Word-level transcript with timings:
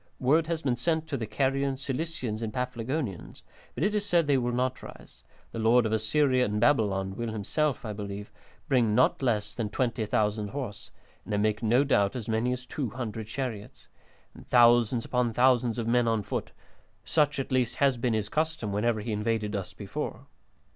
Word 0.19 0.47
has 0.47 0.63
been 0.63 0.75
sent 0.77 1.05
to 1.07 1.15
the 1.15 1.27
Carians, 1.27 1.79
Cilicians, 1.79 2.41
and 2.41 2.51
Paphlagonians, 2.51 3.43
but 3.75 3.83
it 3.83 3.93
is 3.93 4.03
said 4.03 4.25
they 4.25 4.35
will 4.39 4.51
not 4.51 4.81
rise; 4.81 5.21
the 5.51 5.59
Lord 5.59 5.85
of 5.85 5.91
Assyria 5.93 6.43
and 6.43 6.59
Babylon 6.59 7.15
will 7.15 7.31
himself, 7.31 7.85
I 7.85 7.93
believe, 7.93 8.31
bring 8.67 8.95
not 8.95 9.21
less 9.21 9.53
than 9.53 9.69
20,000 9.69 10.47
horse, 10.47 10.89
and 11.23 11.35
I 11.35 11.37
make 11.37 11.61
no 11.61 11.83
doubt 11.83 12.15
as 12.15 12.27
many 12.27 12.51
as 12.51 12.65
200 12.65 13.27
chariots, 13.27 13.89
and 14.33 14.49
thousands 14.49 15.05
upon 15.05 15.33
thousands 15.33 15.77
of 15.77 15.85
men 15.87 16.07
on 16.07 16.23
foot; 16.23 16.49
such 17.05 17.37
at 17.37 17.51
least 17.51 17.75
has 17.75 17.97
been 17.97 18.15
his 18.15 18.27
custom 18.27 18.71
whenever 18.71 19.01
he 19.01 19.11
invaded 19.11 19.55
us 19.55 19.71
before." 19.75 20.25